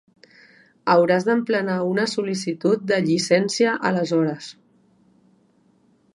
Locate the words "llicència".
3.05-3.77